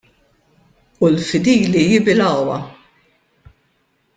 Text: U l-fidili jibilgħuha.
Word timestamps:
U 1.07 1.09
l-fidili 1.11 1.83
jibilgħuha. 1.91 2.59